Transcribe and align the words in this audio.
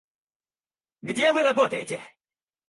Где 1.03 1.31
вы 1.31 1.43
работаете? 1.43 2.01